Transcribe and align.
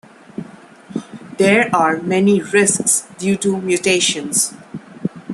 There 1.37 1.69
are 1.75 2.01
many 2.01 2.41
risks 2.41 3.07
due 3.19 3.37
to 3.37 3.61
mutations. 3.61 4.51